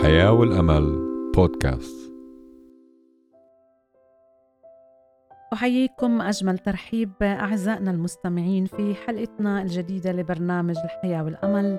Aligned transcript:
الحياة 0.00 0.32
والأمل 0.32 0.98
بودكاست. 1.36 2.12
أحييكم 5.52 6.20
أجمل 6.20 6.58
ترحيب 6.58 7.12
أعزائنا 7.22 7.90
المستمعين 7.90 8.64
في 8.64 8.94
حلقتنا 8.94 9.62
الجديدة 9.62 10.12
لبرنامج 10.12 10.76
الحياة 10.84 11.24
والأمل. 11.24 11.78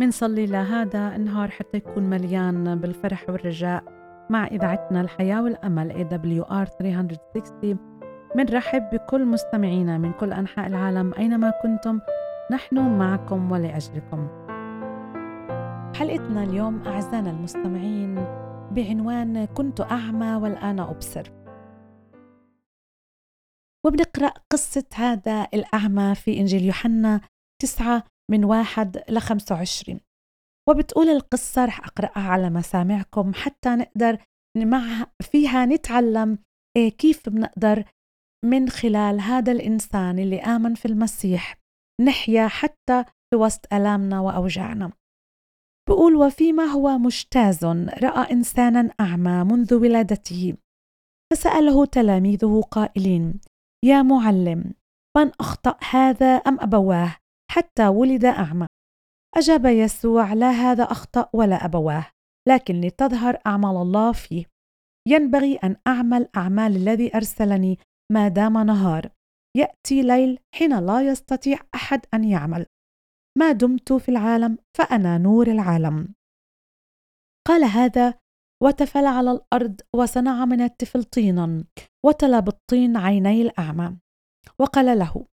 منصلي 0.00 0.46
لهذا 0.46 1.16
النهار 1.16 1.48
حتى 1.48 1.76
يكون 1.76 2.02
مليان 2.02 2.80
بالفرح 2.80 3.30
والرجاء 3.30 3.84
مع 4.30 4.46
إذاعتنا 4.46 5.00
الحياة 5.00 5.42
والأمل 5.42 5.92
AWR 5.92 6.64
360 6.78 7.78
منرحب 8.36 8.82
بكل 8.92 9.24
مستمعينا 9.24 9.98
من 9.98 10.12
كل 10.12 10.32
أنحاء 10.32 10.66
العالم 10.66 11.14
أينما 11.18 11.52
كنتم. 11.62 12.00
نحن 12.50 12.98
معكم 12.98 13.52
ولأجلكم. 13.52 14.47
حلقتنا 15.94 16.44
اليوم 16.44 16.82
أعزائنا 16.86 17.30
المستمعين 17.30 18.14
بعنوان 18.70 19.44
كنت 19.44 19.80
أعمى 19.80 20.34
والآن 20.34 20.80
أبصر. 20.80 21.32
وبنقرأ 23.86 24.32
قصة 24.52 24.84
هذا 24.94 25.48
الأعمى 25.54 26.14
في 26.14 26.40
إنجيل 26.40 26.64
يوحنا 26.64 27.20
تسعة 27.62 28.04
من 28.30 28.44
واحد 28.44 29.02
لخمسة 29.08 29.54
وعشرين. 29.54 30.00
وبتقول 30.68 31.08
القصة 31.08 31.64
رح 31.64 31.80
أقرأها 31.80 32.30
على 32.30 32.50
مسامعكم 32.50 33.34
حتى 33.34 33.68
نقدر 33.68 34.18
مع 34.56 35.06
فيها 35.22 35.66
نتعلم 35.66 36.38
إيه 36.76 36.88
كيف 36.90 37.28
بنقدر 37.28 37.84
من 38.44 38.68
خلال 38.68 39.20
هذا 39.20 39.52
الإنسان 39.52 40.18
اللي 40.18 40.40
آمن 40.40 40.74
في 40.74 40.88
المسيح 40.88 41.58
نحيا 42.00 42.48
حتى 42.48 43.04
في 43.30 43.36
وسط 43.36 43.72
ألامنا 43.72 44.20
وأوجاعنا. 44.20 44.92
بقول 45.88 46.16
وفيما 46.16 46.64
هو 46.64 46.98
مجتاز 46.98 47.64
رأى 48.02 48.32
إنسانا 48.32 48.90
أعمى 49.00 49.44
منذ 49.44 49.74
ولادته. 49.74 50.54
فسأله 51.32 51.86
تلاميذه 51.86 52.62
قائلين 52.70 53.40
يا 53.84 54.02
معلم 54.02 54.74
من 55.16 55.30
أخطأ 55.40 55.76
هذا 55.90 56.26
أم 56.26 56.60
أبواه 56.60 57.16
حتى 57.50 57.88
ولد 57.88 58.24
أعمى؟ 58.24 58.66
أجاب 59.36 59.66
يسوع 59.66 60.32
لا 60.32 60.50
هذا 60.50 60.84
أخطأ 60.84 61.28
ولا 61.32 61.64
أبواه 61.64 62.06
لكن 62.48 62.80
لتظهر 62.80 63.38
أعمال 63.46 63.76
الله 63.76 64.12
فيه. 64.12 64.44
ينبغي 65.08 65.56
أن 65.56 65.76
أعمل 65.86 66.28
أعمال 66.36 66.76
الذي 66.76 67.16
أرسلني 67.16 67.78
ما 68.12 68.28
دام 68.28 68.58
نهار. 68.58 69.10
يأتي 69.56 70.02
ليل 70.02 70.38
حين 70.54 70.78
لا 70.78 71.00
يستطيع 71.00 71.58
أحد 71.74 72.06
أن 72.14 72.24
يعمل. 72.24 72.66
ما 73.38 73.52
دمت 73.52 73.92
في 73.92 74.08
العالم 74.08 74.58
فأنا 74.76 75.18
نور 75.18 75.46
العالم. 75.46 76.14
قال 77.48 77.64
هذا 77.64 78.14
وتفل 78.62 79.06
على 79.06 79.30
الأرض 79.32 79.80
وصنع 79.94 80.44
من 80.44 80.60
الطفل 80.60 81.04
طينا 81.04 81.64
وتلى 82.06 82.42
بالطين 82.42 82.96
عيني 82.96 83.42
الأعمى. 83.42 83.98
وقال 84.60 84.98
له 84.98 85.26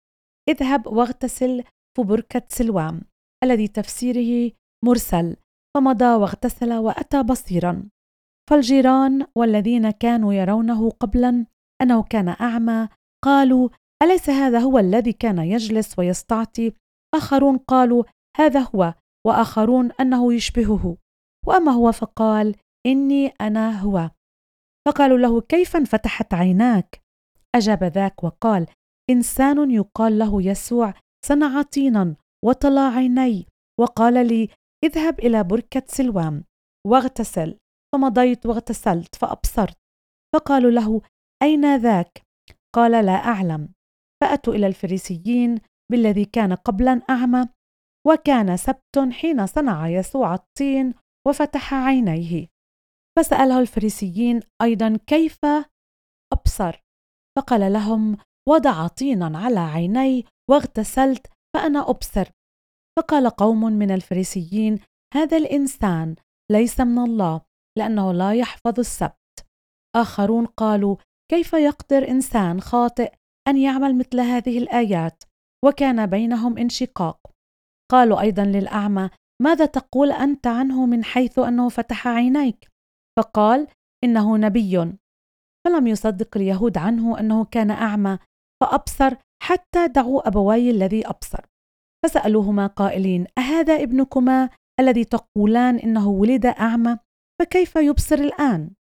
اذهب 0.49 0.87
واغتسل 0.87 1.63
في 1.97 2.03
بركة 2.03 2.41
سلوام 2.49 3.01
الذي 3.43 3.67
تفسيره 3.67 4.51
مرسل 4.85 5.35
فمضى 5.75 6.05
واغتسل 6.05 6.73
وأتى 6.73 7.23
بصيرا. 7.23 7.89
فالجيران 8.49 9.27
والذين 9.35 9.91
كانوا 9.91 10.33
يرونه 10.33 10.89
قبلا 10.89 11.45
أنه 11.81 12.03
كان 12.03 12.27
أعمى 12.29 12.89
قالوا 13.23 13.69
أليس 14.03 14.29
هذا 14.29 14.59
هو 14.59 14.79
الذي 14.79 15.13
كان 15.13 15.37
يجلس 15.37 15.99
ويستعطي 15.99 16.73
آخرون 17.15 17.57
قالوا 17.57 18.03
هذا 18.37 18.59
هو 18.59 18.93
وآخرون 19.27 19.91
أنه 19.91 20.33
يشبهه. 20.33 20.97
وأما 21.47 21.71
هو 21.71 21.91
فقال 21.91 22.55
إني 22.85 23.27
أنا 23.27 23.79
هو. 23.79 24.09
فقالوا 24.87 25.17
له 25.17 25.41
كيف 25.41 25.75
انفتحت 25.75 26.33
عيناك؟ 26.33 27.01
أجاب 27.55 27.83
ذاك 27.83 28.23
وقال 28.23 28.67
إنسان 29.09 29.71
يقال 29.71 30.19
له 30.19 30.41
يسوع 30.41 30.93
صنع 31.25 31.61
طينا 31.61 32.15
وطلى 32.45 32.79
عيني 32.79 33.47
وقال 33.79 34.27
لي 34.27 34.49
اذهب 34.83 35.19
إلى 35.19 35.43
بركة 35.43 35.83
سلوام 35.87 36.43
واغتسل. 36.87 37.57
فمضيت 37.93 38.45
واغتسلت 38.45 39.15
فأبصرت. 39.15 39.77
فقالوا 40.35 40.71
له 40.71 41.01
أين 41.43 41.75
ذاك؟ 41.75 42.21
قال 42.75 43.05
لا 43.05 43.15
أعلم. 43.15 43.69
فأتوا 44.21 44.53
إلى 44.53 44.67
الفريسيين 44.67 45.61
بالذي 45.91 46.25
كان 46.25 46.53
قبلا 46.53 47.01
أعمى 47.09 47.49
وكان 48.07 48.57
سبت 48.57 48.99
حين 49.11 49.45
صنع 49.45 49.87
يسوع 49.87 50.33
الطين 50.33 50.93
وفتح 51.27 51.73
عينيه. 51.73 52.47
فسأله 53.17 53.59
الفريسيين 53.59 54.39
أيضا 54.61 54.97
كيف؟ 55.07 55.39
أبصر. 56.33 56.83
فقال 57.37 57.73
لهم 57.73 58.17
وضع 58.49 58.87
طينا 58.87 59.37
على 59.37 59.59
عيني 59.59 60.25
واغتسلت 60.49 61.27
فأنا 61.55 61.89
أبصر. 61.89 62.29
فقال 62.97 63.29
قوم 63.29 63.63
من 63.63 63.91
الفريسيين 63.91 64.79
هذا 65.13 65.37
الإنسان 65.37 66.15
ليس 66.51 66.79
من 66.79 66.99
الله 66.99 67.41
لأنه 67.77 68.11
لا 68.11 68.33
يحفظ 68.33 68.79
السبت. 68.79 69.45
آخرون 69.95 70.45
قالوا 70.45 70.95
كيف 71.31 71.53
يقدر 71.53 72.07
إنسان 72.07 72.61
خاطئ 72.61 73.13
أن 73.47 73.57
يعمل 73.57 73.97
مثل 73.97 74.19
هذه 74.19 74.57
الآيات؟ 74.57 75.23
وكان 75.63 76.05
بينهم 76.05 76.57
انشقاق. 76.57 77.31
قالوا 77.91 78.21
أيضا 78.21 78.45
للأعمى 78.45 79.09
ماذا 79.41 79.65
تقول 79.65 80.11
أنت 80.11 80.47
عنه 80.47 80.85
من 80.85 81.03
حيث 81.03 81.39
أنه 81.39 81.69
فتح 81.69 82.07
عينيك؟ 82.07 82.69
فقال 83.19 83.67
إنه 84.03 84.37
نبي. 84.37 84.93
فلم 85.67 85.87
يصدق 85.87 86.37
اليهود 86.37 86.77
عنه 86.77 87.19
أنه 87.19 87.45
كان 87.45 87.71
أعمى 87.71 88.17
فأبصر 88.63 89.15
حتى 89.43 89.87
دعوا 89.87 90.27
أبوي 90.27 90.69
الذي 90.69 91.07
أبصر. 91.07 91.45
فسألوهما 92.05 92.67
قائلين 92.67 93.27
أهذا 93.37 93.83
ابنكما 93.83 94.49
الذي 94.79 95.05
تقولان 95.05 95.79
إنه 95.79 96.07
ولد 96.07 96.45
أعمى؟ 96.45 96.97
فكيف 97.41 97.75
يبصر 97.75 98.15
الآن؟ 98.15 98.71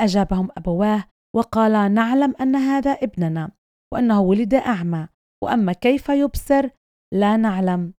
أجابهم 0.00 0.48
أبواه 0.56 1.04
وقالا 1.36 1.88
نعلم 1.88 2.34
أن 2.40 2.56
هذا 2.56 2.90
ابننا 2.90 3.50
وأنه 3.94 4.20
ولد 4.20 4.54
أعمى. 4.54 5.08
وأما 5.46 5.72
كيف 5.72 6.08
يبصر؟ 6.08 6.70
لا 7.14 7.36
نعلم. 7.36 7.92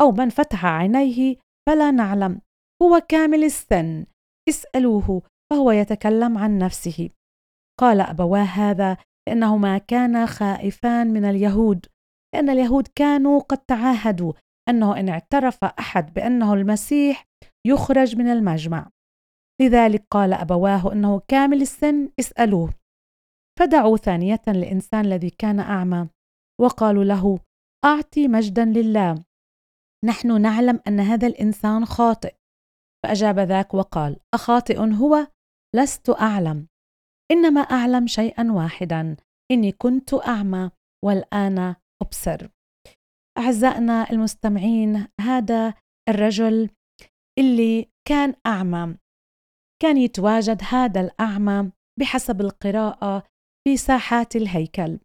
أو 0.00 0.12
من 0.12 0.28
فتح 0.28 0.66
عينيه 0.66 1.36
فلا 1.68 1.90
نعلم. 1.90 2.40
هو 2.82 3.00
كامل 3.08 3.44
السن. 3.44 4.06
اسألوه 4.48 5.22
فهو 5.50 5.70
يتكلم 5.70 6.38
عن 6.38 6.58
نفسه. 6.58 7.10
قال 7.80 8.00
أبواه 8.00 8.42
هذا 8.42 8.96
لأنهما 9.28 9.78
كانا 9.78 10.26
خائفان 10.26 11.12
من 11.12 11.24
اليهود. 11.24 11.86
لأن 12.34 12.50
اليهود 12.50 12.88
كانوا 12.94 13.40
قد 13.40 13.58
تعاهدوا. 13.58 14.32
أنه 14.68 15.00
إن 15.00 15.08
اعترف 15.08 15.64
أحد 15.64 16.14
بأنه 16.14 16.54
المسيح 16.54 17.24
يخرج 17.66 18.16
من 18.16 18.28
المجمع. 18.28 18.90
لذلك 19.60 20.04
قال 20.10 20.32
أبواه 20.32 20.92
إنه 20.92 21.20
كامل 21.28 21.62
السن 21.62 22.10
اسألوه. 22.20 22.74
فدعوا 23.58 23.96
ثانية 23.96 24.42
الإنسان 24.48 25.04
الذي 25.04 25.30
كان 25.30 25.60
أعمى. 25.60 26.08
وقالوا 26.60 27.04
له 27.04 27.38
أعطي 27.84 28.28
مجدا 28.28 28.64
لله. 28.64 29.24
نحن 30.04 30.42
نعلم 30.42 30.80
أن 30.86 31.00
هذا 31.00 31.26
الإنسان 31.26 31.84
خاطئ. 31.84 32.34
فأجاب 33.04 33.38
ذاك 33.38 33.74
وقال 33.74 34.16
أخاطئ 34.34 34.78
هو؟ 34.78 35.26
لست 35.76 36.10
أعلم. 36.10 36.66
إنما 37.30 37.60
أعلم 37.60 38.06
شيئا 38.06 38.52
واحدا. 38.52 39.16
إني 39.50 39.72
كنت 39.72 40.14
أعمى 40.14 40.70
والآن 41.04 41.74
أبصر. 42.02 42.48
أعزائنا 43.38 44.10
المستمعين 44.10 45.06
هذا 45.20 45.74
الرجل 46.08 46.70
اللي 47.38 47.88
كان 48.08 48.34
أعمى. 48.46 48.96
كان 49.82 49.96
يتواجد 49.96 50.62
هذا 50.68 51.00
الأعمى 51.00 51.72
بحسب 52.00 52.40
القراءة 52.40 53.26
في 53.64 53.76
ساحات 53.76 54.36
الهيكل. 54.36 54.98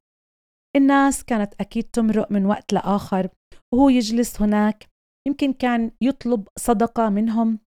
الناس 0.75 1.23
كانت 1.23 1.53
أكيد 1.59 1.83
تمرق 1.83 2.31
من 2.31 2.45
وقت 2.45 2.73
لآخر 2.73 3.29
وهو 3.73 3.89
يجلس 3.89 4.41
هناك 4.41 4.89
يمكن 5.27 5.53
كان 5.53 5.91
يطلب 6.01 6.47
صدقة 6.59 7.09
منهم. 7.09 7.59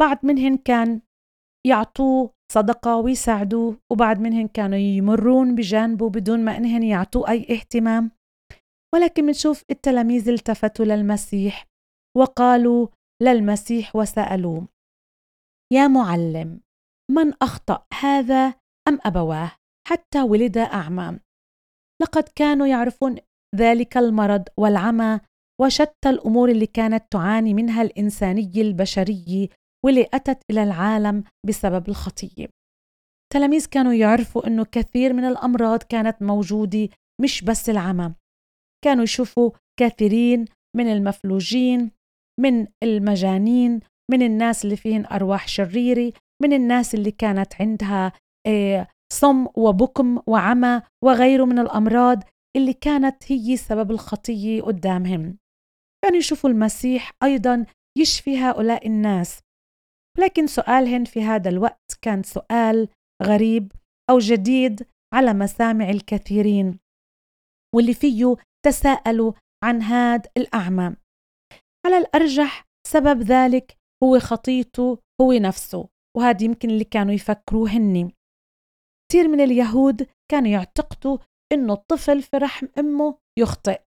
بعض 0.00 0.18
منهن 0.22 0.56
كان 0.56 1.00
يعطوه 1.66 2.30
صدقة 2.52 2.96
ويساعدوه 2.96 3.76
وبعض 3.92 4.18
منهن 4.18 4.48
كانوا 4.48 4.78
يمرون 4.78 5.54
بجانبه 5.54 6.10
بدون 6.10 6.44
ما 6.44 6.56
إنهن 6.56 6.82
يعطوه 6.82 7.30
أي 7.30 7.46
اهتمام. 7.50 8.10
ولكن 8.94 9.24
منشوف 9.24 9.64
التلاميذ 9.70 10.28
التفتوا 10.28 10.84
للمسيح 10.84 11.66
وقالوا 12.16 12.88
للمسيح 13.22 13.96
وسألوه 13.96 14.68
يا 15.72 15.88
معلم 15.88 16.60
من 17.10 17.32
أخطأ 17.42 17.86
هذا 18.00 18.54
أم 18.88 18.98
أبواه؟ 19.04 19.52
حتى 19.88 20.22
ولد 20.22 20.58
أعمى. 20.58 21.18
لقد 22.02 22.24
كانوا 22.34 22.66
يعرفون 22.66 23.16
ذلك 23.56 23.96
المرض 23.96 24.44
والعمى 24.56 25.20
وشتى 25.60 26.10
الأمور 26.10 26.48
اللي 26.50 26.66
كانت 26.66 27.04
تعاني 27.10 27.54
منها 27.54 27.82
الإنساني 27.82 28.52
البشري 28.56 29.48
واللي 29.84 30.08
أتت 30.14 30.42
إلى 30.50 30.62
العالم 30.62 31.24
بسبب 31.46 31.88
الخطية 31.88 32.48
التلاميذ 33.32 33.66
كانوا 33.66 33.92
يعرفوا 33.92 34.46
أنه 34.46 34.64
كثير 34.64 35.12
من 35.12 35.24
الأمراض 35.24 35.82
كانت 35.82 36.22
موجودة 36.22 36.88
مش 37.20 37.44
بس 37.44 37.70
العمى. 37.70 38.14
كانوا 38.84 39.04
يشوفوا 39.04 39.50
كثيرين 39.80 40.44
من 40.76 40.92
المفلوجين 40.92 41.90
من 42.40 42.66
المجانين 42.82 43.80
من 44.10 44.22
الناس 44.22 44.64
اللي 44.64 44.76
فيهن 44.76 45.06
أرواح 45.06 45.48
شريرة 45.48 46.12
من 46.42 46.52
الناس 46.52 46.94
اللي 46.94 47.10
كانت 47.10 47.54
عندها 47.60 48.12
آه، 48.46 48.88
صم 49.12 49.46
وبكم 49.54 50.22
وعمى 50.26 50.82
وغيره 51.04 51.44
من 51.44 51.58
الأمراض 51.58 52.22
اللي 52.56 52.72
كانت 52.72 53.32
هي 53.32 53.56
سبب 53.56 53.90
الخطية 53.90 54.62
قدامهم. 54.62 55.38
كانوا 56.04 56.18
يشوفوا 56.18 56.50
المسيح 56.50 57.12
أيضا 57.22 57.66
يشفي 57.98 58.38
هؤلاء 58.38 58.86
الناس. 58.86 59.40
لكن 60.18 60.46
سؤالهن 60.46 61.04
في 61.04 61.22
هذا 61.22 61.50
الوقت 61.50 61.98
كان 62.02 62.22
سؤال 62.22 62.88
غريب 63.22 63.72
أو 64.10 64.18
جديد 64.18 64.86
على 65.14 65.32
مسامع 65.34 65.88
الكثيرين 65.90 66.78
واللي 67.74 67.94
فيه 67.94 68.36
تساءلوا 68.66 69.32
عن 69.64 69.82
هذا 69.82 70.30
الأعمى. 70.36 70.96
على 71.86 71.98
الأرجح 71.98 72.64
سبب 72.86 73.22
ذلك 73.22 73.76
هو 74.04 74.18
خطيته 74.18 74.98
هو 75.20 75.32
نفسه؟ 75.32 75.88
وهذا 76.16 76.44
يمكن 76.44 76.70
اللي 76.70 76.84
كانوا 76.84 77.14
يفكروه 77.14 77.70
هني 77.70 78.14
كثير 79.12 79.28
من 79.28 79.40
اليهود 79.40 80.06
كانوا 80.30 80.50
يعتقدوا 80.50 81.18
إنه 81.52 81.72
الطفل 81.72 82.22
في 82.22 82.36
رحم 82.36 82.66
أمه 82.78 83.18
يخطئ 83.38 83.80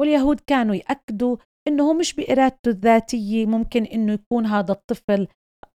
واليهود 0.00 0.40
كانوا 0.40 0.74
يأكدوا 0.74 1.36
إنه 1.68 1.92
مش 1.92 2.14
بإرادته 2.14 2.68
الذاتية 2.68 3.46
ممكن 3.46 3.84
إنه 3.84 4.12
يكون 4.12 4.46
هذا 4.46 4.72
الطفل 4.72 5.28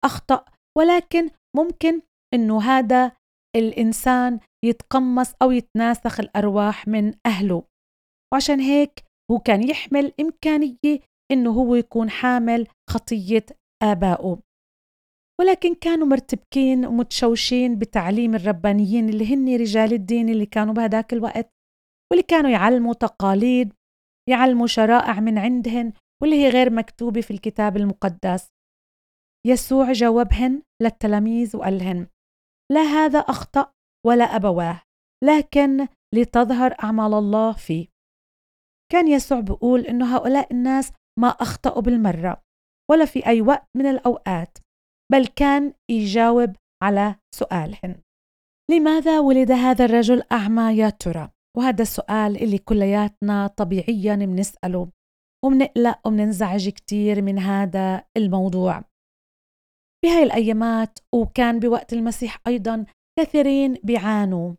أخطأ 0.04 0.46
ولكن 0.78 1.30
ممكن 1.56 2.02
إنه 2.34 2.62
هذا 2.62 3.12
الإنسان 3.56 4.40
يتقمص 4.66 5.34
أو 5.42 5.52
يتناسخ 5.52 6.20
الأرواح 6.20 6.88
من 6.88 7.14
أهله. 7.26 7.64
وعشان 8.34 8.60
هيك 8.60 9.04
هو 9.32 9.40
كان 9.40 9.70
يحمل 9.70 10.14
إمكانية 10.20 11.00
إنه 11.32 11.52
هو 11.52 11.76
يكون 11.76 12.10
حامل 12.10 12.68
خطية 12.90 13.46
آبائه. 13.84 14.47
ولكن 15.40 15.76
كانوا 15.76 16.08
مرتبكين 16.08 16.86
ومتشوشين 16.86 17.80
بتعليم 17.80 18.36
الربانيين 18.36 19.10
اللي 19.10 19.34
هن 19.34 19.56
رجال 19.56 19.94
الدين 19.94 20.30
اللي 20.30 20.46
كانوا 20.46 20.74
بهداك 20.74 21.14
الوقت 21.14 21.50
واللي 22.12 22.24
كانوا 22.28 22.50
يعلموا 22.50 22.94
تقاليد 22.94 23.74
يعلموا 24.30 24.68
شرائع 24.68 25.20
من 25.20 25.38
عندهن 25.38 25.94
واللي 26.22 26.36
هي 26.36 26.50
غير 26.50 26.70
مكتوبة 26.74 27.22
في 27.22 27.32
الكتاب 27.32 27.78
المقدس. 27.78 28.48
يسوع 29.48 29.92
جاوبهن 29.92 30.62
للتلاميذ 30.82 31.58
وقال 31.58 31.78
لهن 31.78 32.08
لا 32.72 32.82
هذا 32.82 33.20
أخطأ 33.20 33.72
ولا 34.06 34.24
أبواه 34.24 34.82
لكن 35.24 35.88
لتظهر 36.16 36.76
أعمال 36.84 37.14
الله 37.14 37.54
فيه. 37.54 37.88
كان 38.92 39.08
يسوع 39.08 39.40
بيقول 39.40 39.82
إنه 39.82 40.16
هؤلاء 40.16 40.54
الناس 40.54 40.92
ما 41.20 41.28
أخطأوا 41.28 41.82
بالمرة 41.82 42.42
ولا 42.92 43.06
في 43.06 43.26
أي 43.28 43.42
وقت 43.42 43.68
من 43.78 43.86
الأوقات. 43.86 44.58
بل 45.12 45.28
كان 45.28 45.74
يجاوب 45.92 46.56
على 46.84 47.16
سؤالهن 47.36 48.02
لماذا 48.72 49.20
ولد 49.20 49.52
هذا 49.52 49.86
الرجل 49.86 50.24
أعمى 50.32 50.78
يا 50.78 50.90
ترى؟ 50.90 51.32
وهذا 51.58 51.82
السؤال 51.82 52.44
اللي 52.44 52.58
كلياتنا 52.58 53.48
طبيعيا 53.48 54.16
بنسأله. 54.16 54.90
ومنقلق 55.46 56.08
ومننزعج 56.08 56.70
كتير 56.70 57.22
من 57.22 57.40
هذا 57.40 58.04
الموضوع. 58.18 58.84
بهاي 60.06 60.24
الأيامات 60.24 61.00
وكان 61.16 61.60
بوقت 61.60 61.94
المسيح 61.94 62.42
أيضا 62.48 62.86
كثيرين 63.20 63.74
بيعانوا. 63.84 64.54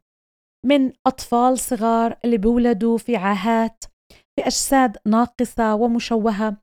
من 0.67 0.93
أطفال 1.07 1.59
صغار 1.59 2.19
اللي 2.25 2.39
بيولدوا 2.39 2.99
في 2.99 3.17
عاهات 3.17 3.85
في 4.13 4.47
أجساد 4.47 4.97
ناقصة 5.07 5.75
ومشوهة 5.75 6.57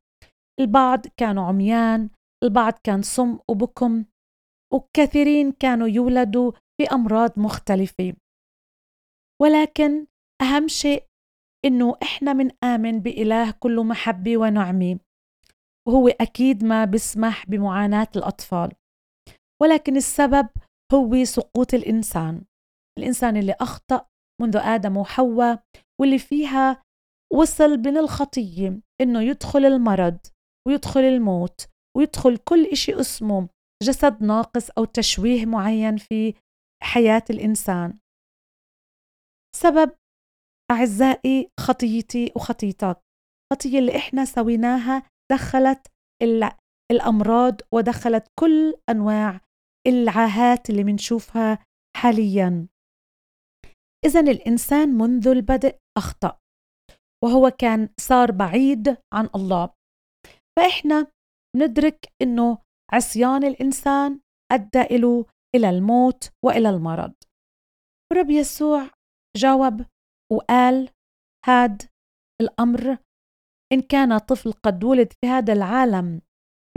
البعض 0.60 1.08
كانوا 1.18 1.44
عميان 1.44 2.10
البعض 2.44 2.74
كان 2.84 3.02
صم 3.02 3.40
وبكم 3.50 4.06
وكثيرين 4.74 5.52
كانوا 5.52 5.88
يولدوا 5.88 6.52
في 6.78 6.88
أمراض 6.92 7.40
مختلفة. 7.40 8.14
ولكن 9.42 10.08
أهم 10.42 10.68
شيء 10.68 11.06
إنه 11.66 11.96
إحنا 12.04 12.34
من 12.34 12.52
آمن 12.64 13.00
بإله 13.00 13.52
كله 13.52 13.84
محبة 13.84 14.38
ونعمة. 14.38 15.00
وهو 15.88 16.08
أكيد 16.08 16.64
ما 16.64 16.86
بيسمح 16.86 17.46
بمعاناة 17.50 18.08
الأطفال. 18.16 18.72
ولكن 19.62 19.98
السبب 19.98 20.50
هو 20.94 21.24
سقوط 21.24 21.74
الإنسان. 21.74 22.46
الإنسان 23.00 23.38
اللي 23.38 23.56
أخطأ 23.62 24.06
منذ 24.42 24.58
آدم 24.58 24.98
وحواء 24.98 25.64
واللي 26.02 26.20
فيها 26.20 26.82
وصل 27.34 27.78
من 27.78 27.98
الخطية 27.98 28.80
إنه 29.02 29.22
يدخل 29.22 29.66
المرض 29.66 30.18
ويدخل 30.68 31.00
الموت. 31.00 31.68
ويدخل 31.98 32.38
كل 32.38 32.66
إشي 32.66 33.00
اسمه 33.00 33.50
جسد 33.84 34.24
ناقص 34.24 34.70
أو 34.78 34.86
تشويه 34.86 35.46
معين 35.46 35.98
في 35.98 36.34
حياة 36.84 37.24
الإنسان. 37.30 38.00
سبب 39.56 39.92
أعزائي 40.72 41.50
خطيتي 41.60 42.32
وخطيتك. 42.36 43.02
خطية 43.54 43.80
اللي 43.80 43.98
إحنا 43.98 44.26
سويناها 44.26 45.04
دخلت 45.32 45.88
الأمراض 46.92 47.62
ودخلت 47.74 48.28
كل 48.40 48.74
أنواع 48.90 49.42
العاهات 49.88 50.70
اللي 50.70 50.84
منشوفها 50.84 51.66
حاليا. 51.98 52.68
إذا 54.06 54.20
الإنسان 54.20 54.90
منذ 54.90 55.28
البدء 55.28 55.78
أخطأ 55.98 56.40
وهو 57.24 57.50
كان 57.50 57.90
صار 58.00 58.32
بعيد 58.32 58.98
عن 59.14 59.30
الله. 59.36 59.70
فإحنا 60.60 61.08
ندرك 61.56 62.08
أنه 62.22 62.58
عصيان 62.94 63.44
الإنسان 63.44 64.20
أدى 64.52 64.82
إله 64.82 65.26
إلى 65.56 65.70
الموت 65.70 66.30
وإلى 66.46 66.70
المرض. 66.70 67.14
ورب 68.12 68.30
يسوع 68.30 68.90
جاوب 69.38 69.86
وقال 70.32 70.90
هاد 71.46 71.84
الأمر 72.42 72.98
إن 73.74 73.82
كان 73.82 74.18
طفل 74.18 74.52
قد 74.52 74.84
ولد 74.84 75.14
في 75.14 75.28
هذا 75.28 75.54
العالم 75.54 76.22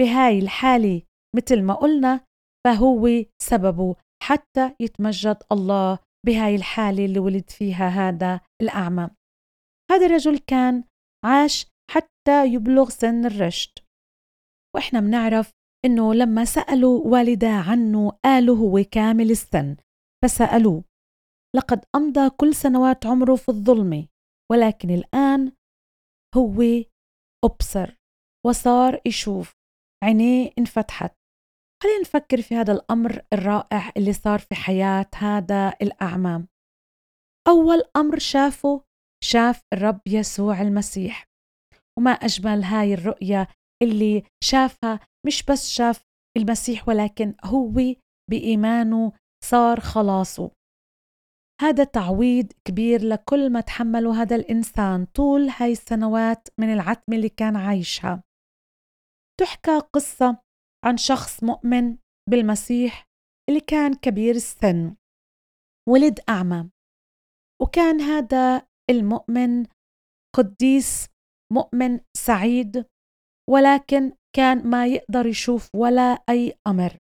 بهاي 0.00 0.38
الحالة 0.38 1.02
مثل 1.36 1.62
ما 1.62 1.74
قلنا 1.74 2.20
فهو 2.66 3.08
سببه 3.42 3.96
حتى 4.22 4.74
يتمجد 4.80 5.42
الله 5.52 5.98
بهاي 6.26 6.54
الحالة 6.54 7.04
اللي 7.04 7.18
ولد 7.18 7.50
فيها 7.50 7.88
هذا 7.88 8.40
الأعمى. 8.62 9.10
هذا 9.90 10.06
الرجل 10.06 10.38
كان 10.38 10.84
عاش 11.24 11.66
حتى 11.90 12.46
يبلغ 12.46 12.88
سن 12.88 13.26
الرشد. 13.26 13.78
وإحنا 14.74 15.00
بنعرف 15.00 15.52
إنه 15.84 16.14
لما 16.14 16.44
سألوا 16.44 17.06
والداه 17.06 17.70
عنه 17.70 18.10
قالوا 18.24 18.56
هو 18.56 18.84
كامل 18.90 19.30
السن 19.30 19.76
فسألوه 20.24 20.84
لقد 21.56 21.84
أمضى 21.96 22.30
كل 22.30 22.54
سنوات 22.54 23.06
عمره 23.06 23.34
في 23.34 23.48
الظلمة 23.48 24.08
ولكن 24.50 24.90
الآن 24.90 25.52
هو 26.36 26.62
أبصر 27.44 27.96
وصار 28.46 29.00
يشوف 29.06 29.54
عينيه 30.04 30.50
انفتحت. 30.58 31.14
خلينا 31.82 32.00
نفكر 32.00 32.42
في 32.42 32.54
هذا 32.54 32.72
الأمر 32.72 33.22
الرائع 33.32 33.92
اللي 33.96 34.12
صار 34.12 34.38
في 34.38 34.54
حياة 34.54 35.10
هذا 35.14 35.74
الأعمى 35.82 36.46
أول 37.48 37.82
أمر 37.96 38.18
شافه 38.18 38.84
شاف 39.24 39.62
الرب 39.72 40.00
يسوع 40.06 40.62
المسيح. 40.62 41.24
وما 41.98 42.10
أجمل 42.10 42.64
هاي 42.64 42.94
الرؤية 42.94 43.48
اللي 43.82 44.22
شافها 44.44 45.00
مش 45.26 45.42
بس 45.42 45.68
شاف 45.68 46.04
المسيح 46.36 46.88
ولكن 46.88 47.34
هو 47.44 47.72
بإيمانه 48.30 49.12
صار 49.44 49.80
خلاصه. 49.80 50.50
هذا 51.60 51.84
تعويض 51.84 52.52
كبير 52.64 53.02
لكل 53.02 53.52
ما 53.52 53.60
تحمله 53.60 54.22
هذا 54.22 54.36
الإنسان 54.36 55.04
طول 55.04 55.48
هاي 55.48 55.72
السنوات 55.72 56.48
من 56.60 56.72
العتمة 56.72 57.16
اللي 57.16 57.28
كان 57.28 57.56
عايشها. 57.56 58.22
تحكى 59.40 59.78
قصة 59.78 60.38
عن 60.84 60.96
شخص 60.96 61.44
مؤمن 61.44 61.98
بالمسيح 62.30 63.04
اللي 63.48 63.60
كان 63.60 63.94
كبير 63.94 64.34
السن 64.34 64.96
ولد 65.88 66.20
أعمى. 66.28 66.70
وكان 67.62 68.00
هذا 68.00 68.66
المؤمن 68.90 69.66
قديس 70.36 71.08
مؤمن 71.52 72.00
سعيد 72.16 72.86
ولكن 73.48 74.12
كان 74.36 74.66
ما 74.70 74.86
يقدر 74.86 75.26
يشوف 75.26 75.68
ولا 75.76 76.24
أي 76.28 76.54
أمر. 76.66 76.96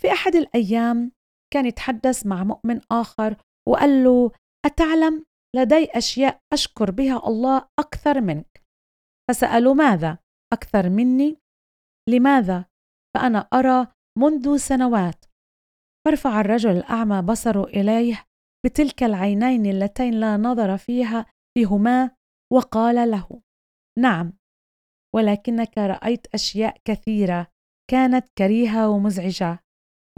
في 0.00 0.12
أحد 0.12 0.34
الأيام 0.34 1.12
كان 1.52 1.66
يتحدث 1.66 2.26
مع 2.26 2.44
مؤمن 2.44 2.80
آخر 2.92 3.36
وقال 3.68 4.04
له 4.04 4.30
أتعلم؟ 4.66 5.24
لدي 5.56 5.88
أشياء 5.98 6.38
أشكر 6.52 6.90
بها 6.90 7.28
الله 7.28 7.68
أكثر 7.78 8.20
منك. 8.20 8.62
فسألوا 9.30 9.74
ماذا؟ 9.74 10.18
أكثر 10.52 10.90
مني؟ 10.90 11.38
لماذا؟ 12.08 12.64
فأنا 13.14 13.38
أرى 13.38 13.86
منذ 14.18 14.56
سنوات. 14.56 15.24
فرفع 16.06 16.40
الرجل 16.40 16.70
الأعمى 16.70 17.22
بصره 17.22 17.64
إليه 17.64 18.24
بتلك 18.66 19.02
العينين 19.02 19.66
اللتين 19.66 20.14
لا 20.14 20.36
نظر 20.36 20.76
فيها 20.76 21.26
فيهما 21.58 22.10
وقال 22.52 23.10
له 23.10 23.40
نعم. 23.98 24.32
ولكنك 25.14 25.78
رأيت 25.78 26.26
أشياء 26.34 26.76
كثيرة 26.84 27.46
كانت 27.90 28.28
كريهة 28.38 28.88
ومزعجة 28.88 29.58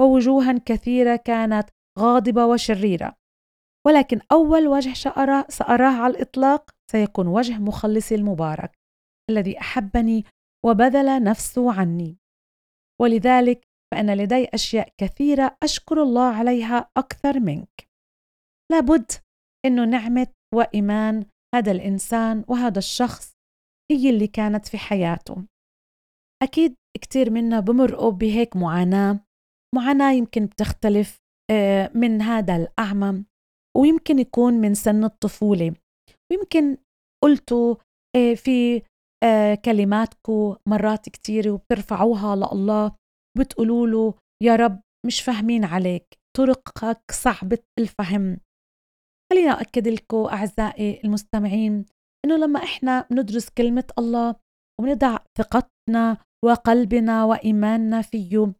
ووجوها 0.00 0.58
كثيرة 0.66 1.16
كانت 1.16 1.70
غاضبة 1.98 2.46
وشريرة. 2.46 3.16
ولكن 3.86 4.20
أول 4.32 4.68
وجه 4.68 4.92
سأراه 5.48 6.02
على 6.02 6.16
الإطلاق 6.16 6.70
سيكون 6.90 7.26
وجه 7.26 7.58
مخلصي 7.58 8.14
المبارك 8.14 8.72
الذي 9.30 9.60
أحبني 9.60 10.24
وبذل 10.66 11.22
نفسه 11.22 11.72
عني. 11.72 12.18
ولذلك 13.00 13.64
فأنا 13.94 14.22
لدي 14.22 14.48
أشياء 14.54 14.88
كثيرة 14.98 15.56
أشكر 15.62 16.02
الله 16.02 16.34
عليها 16.34 16.90
أكثر 16.96 17.40
منك. 17.40 17.88
لابد 18.72 19.12
أنه 19.64 19.84
نعمة 19.84 20.32
وإيمان 20.54 21.26
هذا 21.54 21.72
الإنسان 21.72 22.44
وهذا 22.48 22.78
الشخص 22.78 23.35
هي 23.92 24.10
اللي 24.10 24.26
كانت 24.26 24.66
في 24.66 24.78
حياته. 24.78 25.46
أكيد 26.42 26.74
كتير 27.02 27.30
منا 27.30 27.60
بمرقوا 27.60 28.10
بهيك 28.10 28.56
معاناة 28.56 29.20
معاناة 29.74 30.12
يمكن 30.12 30.46
بتختلف 30.46 31.18
آه، 31.50 31.90
من 31.94 32.22
هذا 32.22 32.56
الأعمى 32.56 33.24
ويمكن 33.76 34.18
يكون 34.18 34.54
من 34.54 34.74
سن 34.74 35.04
الطفولة. 35.04 35.74
ويمكن 36.30 36.76
قلتوا 37.24 37.74
آه، 38.16 38.34
في 38.34 38.82
آه، 39.24 39.54
كلماتكم 39.54 40.56
مرات 40.68 41.08
كتيرة 41.08 41.50
وبترفعوها 41.50 42.36
لله 42.36 42.96
بتقولوا 43.38 43.86
له 43.86 44.14
يا 44.42 44.56
رب 44.56 44.80
مش 45.06 45.22
فاهمين 45.22 45.64
عليك 45.64 46.06
طرقك 46.36 47.10
صعبة 47.10 47.58
الفهم. 47.78 48.38
خلينا 49.32 49.60
أكد 49.60 49.88
لكم 49.88 50.24
أعزائي 50.24 51.00
المستمعين 51.04 51.84
إنه 52.26 52.36
لما 52.36 52.62
إحنا 52.64 53.06
ندرس 53.10 53.48
كلمة 53.50 53.84
الله 53.98 54.34
ونضع 54.80 55.18
ثقتنا 55.38 56.18
وقلبنا 56.44 57.24
وإيماننا 57.24 58.02
فيه 58.02 58.52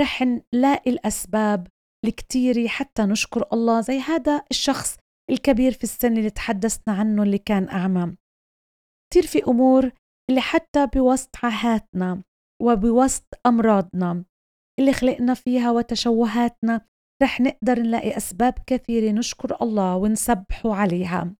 رح 0.00 0.22
نلاقي 0.22 0.90
الأسباب 0.90 1.66
الكتيرة 2.06 2.68
حتى 2.68 3.02
نشكر 3.02 3.46
الله 3.52 3.80
زي 3.80 3.98
هذا 3.98 4.42
الشخص 4.50 4.98
الكبير 5.30 5.72
في 5.72 5.84
السن 5.84 6.16
اللي 6.16 6.30
تحدثنا 6.30 6.94
عنه 6.94 7.22
اللي 7.22 7.38
كان 7.38 7.68
أعمى. 7.68 8.16
كتير 9.10 9.26
في 9.26 9.44
أمور 9.48 9.90
اللي 10.30 10.40
حتى 10.40 10.86
بوسط 10.86 11.36
عاهاتنا 11.42 12.22
وبوسط 12.62 13.26
أمراضنا 13.46 14.24
اللي 14.80 14.92
خلقنا 14.92 15.34
فيها 15.34 15.70
وتشوهاتنا 15.70 16.86
رح 17.22 17.40
نقدر 17.40 17.78
نلاقي 17.80 18.16
أسباب 18.16 18.54
كثيرة 18.66 19.12
نشكر 19.12 19.56
الله 19.62 19.96
ونسبحه 19.96 20.74
عليها. 20.74 21.34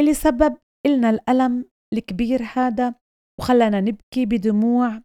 اللي 0.00 0.14
سبب 0.14 0.58
إلنا 0.86 1.10
الألم 1.10 1.70
الكبير 1.94 2.42
هذا 2.54 2.94
وخلانا 3.40 3.80
نبكي 3.80 4.26
بدموع. 4.26 5.02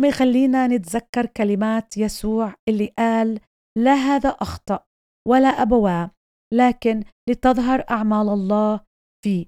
ما 0.00 0.08
يخلينا 0.08 0.66
نتذكر 0.66 1.26
كلمات 1.26 1.96
يسوع 1.96 2.54
اللي 2.68 2.86
قال 2.98 3.40
لا 3.78 3.94
هذا 3.94 4.28
أخطأ 4.28 4.84
ولا 5.28 5.48
أبواه 5.48 6.10
لكن 6.54 7.04
لتظهر 7.28 7.84
أعمال 7.90 8.28
الله 8.28 8.80
فيه. 9.24 9.46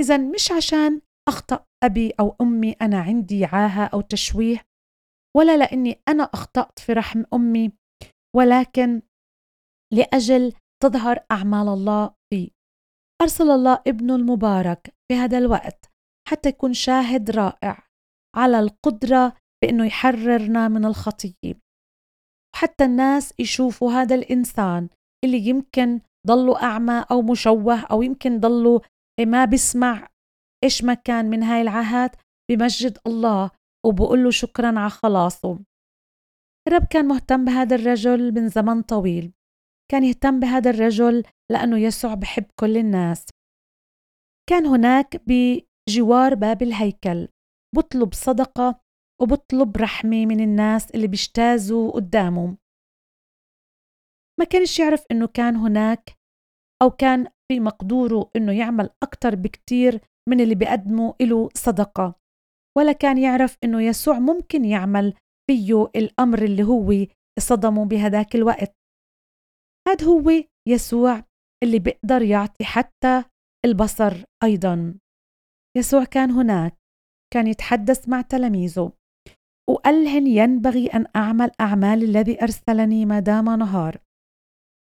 إذا 0.00 0.16
مش 0.16 0.52
عشان 0.52 1.00
أخطأ 1.28 1.66
أبي 1.84 2.10
أو 2.20 2.36
أمي 2.40 2.72
أنا 2.72 3.00
عندي 3.00 3.44
عاهة 3.44 3.84
أو 3.86 4.00
تشويه 4.00 4.64
ولا 5.36 5.56
لأني 5.56 6.00
أنا 6.08 6.22
أخطأت 6.22 6.78
في 6.78 6.92
رحم 6.92 7.24
أمي 7.34 7.72
ولكن 8.36 9.02
لأجل 9.92 10.52
تظهر 10.82 11.24
أعمال 11.30 11.68
الله 11.68 12.14
أرسل 13.22 13.50
الله 13.50 13.82
ابنه 13.86 14.16
المبارك 14.16 14.94
في 15.08 15.16
هذا 15.16 15.38
الوقت 15.38 15.90
حتى 16.28 16.48
يكون 16.48 16.74
شاهد 16.74 17.30
رائع 17.30 17.86
على 18.36 18.58
القدرة 18.58 19.36
بأنه 19.62 19.86
يحررنا 19.86 20.68
من 20.68 20.84
الخطية 20.84 21.54
وحتى 22.54 22.84
الناس 22.84 23.34
يشوفوا 23.38 23.92
هذا 23.92 24.14
الإنسان 24.14 24.88
اللي 25.24 25.38
يمكن 25.38 26.00
ضلوا 26.26 26.62
أعمى 26.62 27.04
أو 27.10 27.22
مشوه 27.22 27.80
أو 27.80 28.02
يمكن 28.02 28.40
ضلوا 28.40 28.80
ما 29.20 29.44
بيسمع 29.44 30.08
إيش 30.64 30.84
ما 30.84 30.94
كان 30.94 31.30
من 31.30 31.42
هاي 31.42 31.62
العاهات 31.62 32.16
بمجد 32.50 32.98
الله 33.06 33.50
وبقول 33.86 34.24
له 34.24 34.30
شكرا 34.30 34.78
على 34.78 34.90
خلاصه. 34.90 35.58
الرب 36.68 36.84
كان 36.84 37.08
مهتم 37.08 37.44
بهذا 37.44 37.76
الرجل 37.76 38.34
من 38.34 38.48
زمن 38.48 38.82
طويل. 38.82 39.32
كان 39.92 40.04
يهتم 40.04 40.40
بهذا 40.40 40.70
الرجل 40.70 41.24
لأنه 41.52 41.78
يسوع 41.78 42.14
بحب 42.14 42.44
كل 42.60 42.76
الناس. 42.76 43.26
كان 44.50 44.66
هناك 44.66 45.22
بجوار 45.26 46.34
باب 46.34 46.62
الهيكل 46.62 47.28
بطلب 47.76 48.14
صدقة 48.14 48.80
وبطلب 49.22 49.76
رحمة 49.76 50.26
من 50.26 50.40
الناس 50.40 50.90
اللي 50.90 51.06
بيجتازوا 51.06 51.90
قدامه 51.90 52.56
ما 54.40 54.44
كانش 54.44 54.78
يعرف 54.80 55.04
إنه 55.10 55.26
كان 55.26 55.56
هناك 55.56 56.12
أو 56.82 56.90
كان 56.90 57.26
في 57.52 57.60
مقدوره 57.60 58.30
إنه 58.36 58.52
يعمل 58.52 58.90
أكتر 59.02 59.34
بكتير 59.34 60.00
من 60.28 60.40
اللي 60.40 60.54
بيقدموا 60.54 61.12
له 61.22 61.48
صدقة 61.54 62.14
ولا 62.78 62.92
كان 62.92 63.18
يعرف 63.18 63.56
إنه 63.64 63.82
يسوع 63.82 64.18
ممكن 64.18 64.64
يعمل 64.64 65.14
فيه 65.50 65.84
الأمر 65.96 66.42
اللي 66.42 66.62
هو 66.62 67.06
صدمه 67.40 67.84
بهداك 67.84 68.34
الوقت. 68.34 68.81
هاد 69.88 70.04
هو 70.04 70.30
يسوع 70.68 71.24
اللي 71.64 71.78
بيقدر 71.78 72.22
يعطي 72.22 72.64
حتى 72.64 73.24
البصر 73.64 74.24
أيضا. 74.42 74.98
يسوع 75.76 76.04
كان 76.04 76.30
هناك 76.30 76.76
كان 77.32 77.46
يتحدث 77.46 78.08
مع 78.08 78.20
تلاميذه 78.20 78.92
وقالهن 79.70 80.26
ينبغي 80.26 80.86
أن 80.86 81.06
أعمل 81.16 81.50
أعمال 81.60 82.02
الذي 82.02 82.42
أرسلني 82.42 83.06
ما 83.06 83.20
دام 83.20 83.44
نهار. 83.44 83.98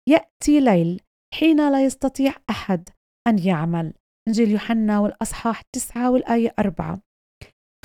يأتي 0.10 0.60
ليل 0.60 1.02
حين 1.34 1.72
لا 1.72 1.86
يستطيع 1.86 2.34
أحد 2.50 2.90
أن 3.28 3.40
يعمل. 3.40 3.94
إنجيل 4.28 4.52
يوحنا 4.52 5.00
والأصحاح 5.00 5.62
تسعة 5.62 6.12
والآية 6.12 6.54
أربعة. 6.60 7.02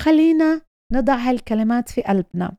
خلينا 0.01 0.61
نضع 0.93 1.15
هالكلمات 1.15 1.89
في 1.89 2.01
قلبنا. 2.01 2.57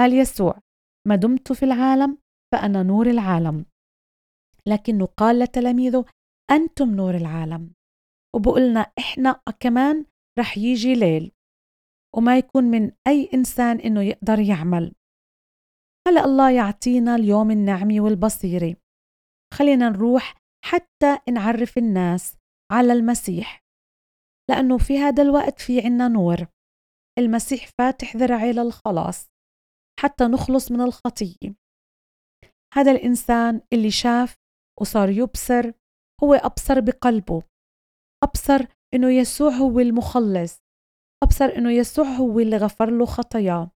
قال 0.00 0.12
يسوع 0.12 0.60
ما 1.08 1.16
دمت 1.16 1.52
في 1.52 1.64
العالم 1.64 2.18
فأنا 2.52 2.82
نور 2.82 3.06
العالم. 3.06 3.64
لكنه 4.68 5.06
قال 5.06 5.38
لتلاميذه 5.38 6.04
أنتم 6.50 6.94
نور 6.96 7.14
العالم. 7.14 7.72
وبقولنا 8.36 8.92
إحنا 8.98 9.42
كمان 9.60 10.06
رح 10.38 10.58
يجي 10.58 10.94
ليل. 10.94 11.32
وما 12.16 12.38
يكون 12.38 12.64
من 12.64 12.92
أي 13.06 13.30
إنسان 13.34 13.80
إنه 13.80 14.02
يقدر 14.02 14.38
يعمل. 14.38 14.94
هلا 16.08 16.24
الله 16.24 16.50
يعطينا 16.50 17.16
اليوم 17.16 17.50
النعمة 17.50 18.00
والبصيرة. 18.00 18.76
خلينا 19.54 19.88
نروح 19.88 20.36
حتى 20.64 21.18
نعرف 21.30 21.78
الناس 21.78 22.36
على 22.72 22.92
المسيح. 22.92 23.62
لأنه 24.50 24.78
في 24.78 24.98
هذا 24.98 25.22
الوقت 25.22 25.60
في 25.60 25.80
عنا 25.80 26.08
نور. 26.08 26.46
المسيح 27.18 27.70
فاتح 27.78 28.16
ذراعي 28.16 28.52
للخلاص 28.52 29.28
حتى 30.00 30.24
نخلص 30.24 30.72
من 30.72 30.80
الخطية. 30.80 31.54
هذا 32.74 32.92
الإنسان 32.92 33.60
اللي 33.72 33.90
شاف 33.90 34.36
وصار 34.82 35.10
يبصر 35.10 35.72
هو 36.22 36.34
أبصر 36.34 36.80
بقلبه. 36.80 37.42
أبصر 38.24 38.66
إنه 38.94 39.10
يسوع 39.10 39.50
هو 39.50 39.80
المخلص. 39.80 40.62
أبصر 41.22 41.44
إنه 41.44 41.70
يسوع 41.70 42.06
هو 42.06 42.40
اللي 42.40 42.56
غفر 42.56 42.90
له 42.90 43.06
خطاياه. 43.06 43.70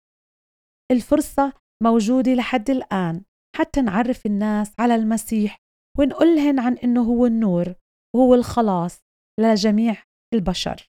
الفرصة 0.92 1.52
موجودة 1.82 2.34
لحد 2.34 2.70
الآن 2.70 3.24
حتى 3.56 3.80
نعرف 3.80 4.26
الناس 4.26 4.72
على 4.78 4.94
المسيح 4.94 5.58
ونقولهن 5.98 6.58
عن 6.58 6.78
إنه 6.78 7.02
هو 7.02 7.26
النور 7.26 7.74
وهو 8.16 8.34
الخلاص 8.34 9.00
لجميع 9.40 10.02
البشر. 10.34 10.88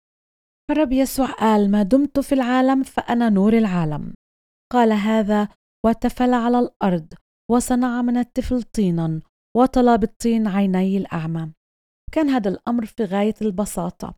فالرب 0.69 0.93
يسوع 0.93 1.27
قال 1.27 1.71
ما 1.71 1.83
دمت 1.83 2.21
في 2.21 2.33
العالم 2.35 2.83
فأنا 2.83 3.29
نور 3.29 3.53
العالم. 3.53 4.15
قال 4.73 4.93
هذا 4.93 5.49
وتفل 5.87 6.35
على 6.35 6.59
الأرض 6.59 7.15
وصنع 7.51 8.03
من 8.03 8.17
الطفل 8.17 8.63
طينا 8.63 9.23
وطلى 9.57 9.99
بالطين 9.99 10.47
عيني 10.47 10.97
الأعمى 10.97 11.53
كان 12.13 12.29
هذا 12.29 12.51
الأمر 12.51 12.87
في 12.87 13.05
غاية 13.05 13.35
البساطة. 13.43 14.15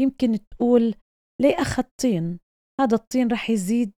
يمكن 0.00 0.38
تقول 0.50 0.94
ليه 1.42 1.54
أخذ 1.60 1.82
طين؟ 2.00 2.38
هذا 2.80 2.94
الطين 2.94 3.28
رح 3.32 3.50
يزيد 3.50 3.92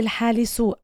الحالة 0.00 0.44
سوء 0.44 0.78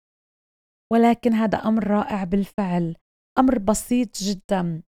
ولكن 0.92 1.32
هذا 1.32 1.58
أمر 1.58 1.86
رائع 1.86 2.24
بالفعل 2.24 2.96
أمر 3.38 3.58
بسيط 3.58 4.16
جدا. 4.16 4.82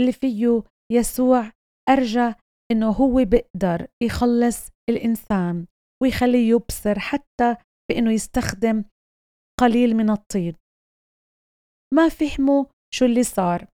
اللي 0.00 0.12
فيه 0.12 0.62
يسوع 0.92 1.50
أرجى 1.88 2.34
إنه 2.72 2.90
هو 2.90 3.24
بيقدر 3.24 3.88
يخلص 4.02 4.68
الإنسان 4.90 5.66
ويخليه 6.02 6.50
يبصر 6.50 6.98
حتى 6.98 7.56
بأنه 7.90 8.12
يستخدم 8.12 8.84
قليل 9.60 9.96
من 9.96 10.10
الطين. 10.10 10.54
ما 11.94 12.08
فهموا 12.08 12.64
شو 12.94 13.04
اللي 13.04 13.22
صار. 13.22 13.71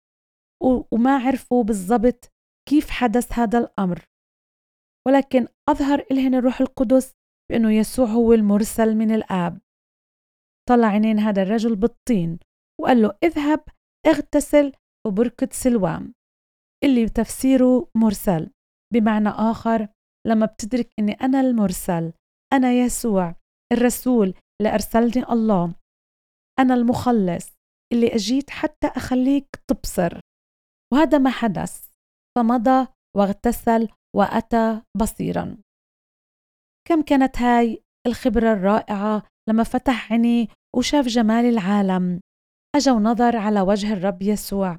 وما 0.62 1.18
عرفوا 1.18 1.64
بالضبط 1.64 2.32
كيف 2.68 2.90
حدث 2.90 3.32
هذا 3.32 3.58
الأمر. 3.58 4.04
ولكن 5.06 5.46
أظهر 5.68 6.06
إلهن 6.10 6.34
الروح 6.34 6.60
القدس 6.60 7.12
بأنه 7.50 7.72
يسوع 7.72 8.06
هو 8.06 8.32
المرسل 8.32 8.96
من 8.96 9.10
الآب. 9.10 9.60
طلع 10.68 10.86
عينين 10.86 11.18
هذا 11.18 11.42
الرجل 11.42 11.76
بالطين 11.76 12.38
وقال 12.80 13.02
له 13.02 13.18
اذهب 13.24 13.64
اغتسل 14.06 14.72
في 14.72 15.10
بركة 15.12 15.48
سلوام 15.52 16.14
اللي 16.84 17.08
تفسيره 17.08 17.88
مرسل. 17.96 18.50
بمعنى 18.94 19.28
آخر 19.28 19.88
لما 20.26 20.46
بتدرك 20.46 20.92
أني 20.98 21.12
أنا 21.12 21.40
المرسل 21.40 22.12
أنا 22.52 22.72
يسوع 22.72 23.34
الرسول 23.72 24.34
اللي 24.60 24.74
أرسلني 24.74 25.24
الله 25.30 25.74
أنا 26.58 26.74
المخلص 26.74 27.52
اللي 27.92 28.14
أجيت 28.14 28.50
حتى 28.50 28.86
أخليك 28.86 29.46
تبصر. 29.68 30.20
وهذا 30.92 31.18
ما 31.18 31.30
حدث. 31.30 31.90
فمضى 32.38 32.86
واغتسل 33.16 33.88
وأتى 34.16 34.82
بصيرا. 34.96 35.58
كم 36.88 37.02
كانت 37.02 37.38
هاي 37.38 37.82
الخبرة 38.06 38.52
الرائعة 38.52 39.22
لما 39.48 39.62
فتح 39.64 40.12
عيني 40.12 40.48
وشاف 40.76 41.06
جمال 41.06 41.44
العالم. 41.44 42.20
أجا 42.76 42.92
ونظر 42.92 43.36
على 43.36 43.60
وجه 43.60 43.92
الرب 43.92 44.22
يسوع. 44.22 44.78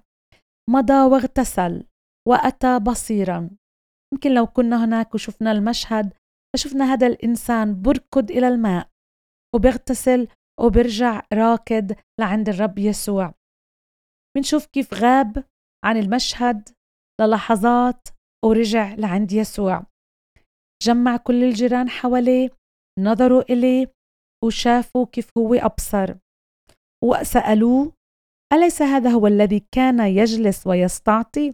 مضى 0.69 0.93
واغتسل 0.93 1.87
وأتى 2.27 2.79
بصيرا. 2.79 3.49
يمكن 4.13 4.33
لو 4.33 4.47
كنا 4.47 4.85
هناك 4.85 5.15
وشفنا 5.15 5.51
المشهد 5.51 6.13
فشفنا 6.53 6.93
هذا 6.93 7.07
الإنسان 7.07 7.81
بركض 7.81 8.31
إلى 8.31 8.47
الماء 8.47 8.89
وبيغتسل 9.55 10.27
وبرجع 10.59 11.21
راكد 11.33 11.99
لعند 12.19 12.49
الرب 12.49 12.79
يسوع. 12.79 13.33
بنشوف 14.37 14.65
كيف 14.65 14.93
غاب 14.93 15.43
عن 15.83 15.97
المشهد 15.97 16.69
للحظات 17.21 18.07
ورجع 18.45 18.93
لعند 18.93 19.31
يسوع. 19.31 19.85
جمع 20.83 21.17
كل 21.17 21.43
الجيران 21.43 21.89
حواليه 21.89 22.49
نظروا 22.99 23.41
إليه 23.41 23.91
وشافوا 24.43 25.05
كيف 25.05 25.29
هو 25.37 25.53
أبصر 25.53 26.15
وسألوه 27.03 27.93
أليس 28.53 28.81
هذا 28.81 29.09
هو 29.09 29.27
الذي 29.27 29.67
كان 29.71 29.99
يجلس 29.99 30.67
ويستعطي؟ 30.67 31.53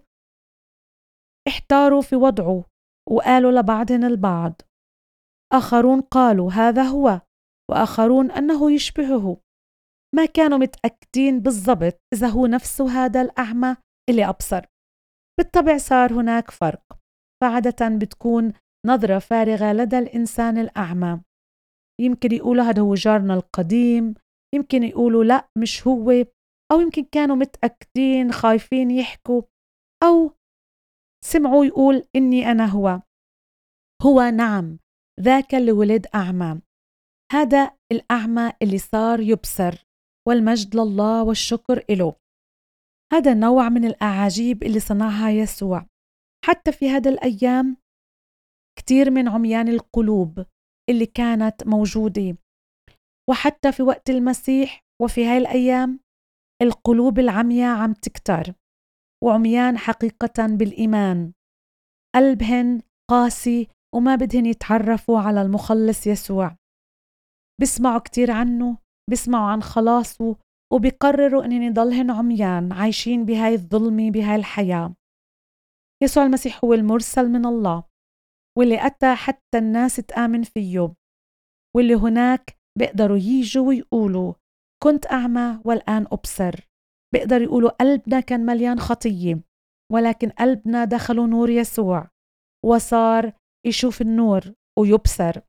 احتاروا 1.47 2.01
في 2.01 2.15
وضعه 2.15 2.65
وقالوا 3.09 3.51
لبعضهم 3.51 4.03
البعض. 4.03 4.61
آخرون 5.53 6.01
قالوا 6.01 6.51
هذا 6.51 6.83
هو 6.83 7.21
وآخرون 7.71 8.31
أنه 8.31 8.71
يشبهه. 8.71 9.37
ما 10.15 10.25
كانوا 10.25 10.57
متأكدين 10.57 11.39
بالضبط 11.39 11.99
إذا 12.13 12.27
هو 12.27 12.45
نفسه 12.45 13.05
هذا 13.05 13.21
الأعمى 13.21 13.75
اللي 14.09 14.29
أبصر. 14.29 14.65
بالطبع 15.39 15.77
صار 15.77 16.13
هناك 16.13 16.51
فرق. 16.51 16.99
فعادة 17.41 17.97
بتكون 17.97 18.53
نظرة 18.87 19.19
فارغة 19.19 19.73
لدى 19.73 19.99
الإنسان 19.99 20.57
الأعمى. 20.57 21.21
يمكن 22.01 22.31
يقولوا 22.31 22.63
هذا 22.63 22.81
هو 22.81 22.93
جارنا 22.93 23.33
القديم 23.33 24.13
يمكن 24.55 24.83
يقولوا 24.83 25.23
لا 25.23 25.49
مش 25.57 25.87
هو 25.87 26.11
أو 26.71 26.79
يمكن 26.79 27.03
كانوا 27.03 27.35
متأكدين 27.35 28.31
خايفين 28.31 28.91
يحكوا 28.91 29.41
أو 30.03 30.31
سمعوا 31.25 31.65
يقول 31.65 32.07
إني 32.15 32.51
أنا 32.51 32.65
هو. 32.65 33.01
هو 34.05 34.21
نعم 34.21 34.79
ذاك 35.19 35.55
اللي 35.55 35.71
ولد 35.71 36.07
أعمى. 36.15 36.61
هذا 37.31 37.71
الأعمى 37.91 38.53
اللي 38.61 38.77
صار 38.77 39.19
يبصر 39.19 39.87
والمجد 40.27 40.75
لله 40.75 41.23
والشكر 41.23 41.85
إله. 41.89 42.15
هذا 43.13 43.33
نوع 43.33 43.69
من 43.69 43.85
الأعاجيب 43.85 44.63
اللي 44.63 44.79
صنعها 44.79 45.29
يسوع. 45.29 45.85
حتى 46.45 46.71
في 46.71 46.89
هذا 46.89 47.09
الأيام 47.09 47.77
كتير 48.79 49.11
من 49.11 49.27
عميان 49.27 49.67
القلوب 49.67 50.45
اللي 50.89 51.05
كانت 51.05 51.67
موجودة. 51.67 52.37
وحتى 53.29 53.71
في 53.71 53.83
وقت 53.83 54.09
المسيح 54.09 54.81
وفي 55.01 55.25
هاي 55.25 55.37
الأيام 55.37 55.99
القلوب 56.61 57.19
العمياء 57.19 57.77
عم 57.77 57.93
تكتر. 57.93 58.53
وعميان 59.23 59.77
حقيقة 59.77 60.47
بالإيمان. 60.47 61.33
قلبهن 62.15 62.81
قاسي 63.09 63.67
وما 63.95 64.15
بدهن 64.15 64.45
يتعرفوا 64.45 65.19
على 65.19 65.41
المخلص 65.41 66.07
يسوع. 66.07 66.55
بسمعوا 67.61 67.99
كتير 67.99 68.31
عنه 68.31 68.77
بسمعوا 69.11 69.51
عن 69.51 69.61
خلاصه 69.61 70.35
وبيقرروا 70.73 71.45
انهم 71.45 71.61
يضلهن 71.61 72.11
عميان 72.11 72.73
عايشين 72.73 73.25
بهاي 73.25 73.53
الظلمة 73.53 74.11
بهاي 74.11 74.35
الحياة. 74.35 74.95
يسوع 76.03 76.23
المسيح 76.25 76.63
هو 76.65 76.73
المرسل 76.73 77.29
من 77.29 77.45
الله 77.45 77.83
واللي 78.57 78.85
أتى 78.85 79.15
حتى 79.15 79.57
الناس 79.57 79.95
تآمن 79.95 80.43
فيه 80.43 80.93
واللي 81.75 81.95
هناك 81.95 82.57
بيقدروا 82.79 83.17
ييجوا 83.17 83.67
ويقولوا 83.67 84.33
كنت 84.83 85.11
أعمى 85.11 85.61
والآن 85.65 86.07
أبصر. 86.11 86.69
بيقدروا 87.13 87.43
يقولوا 87.43 87.69
قلبنا 87.69 88.19
كان 88.19 88.45
مليان 88.45 88.79
خطية 88.79 89.41
ولكن 89.91 90.29
قلبنا 90.29 90.85
دخلوا 90.85 91.27
نور 91.27 91.49
يسوع 91.49 92.09
وصار 92.65 93.33
يشوف 93.65 94.01
النور 94.01 94.53
ويبصر. 94.79 95.41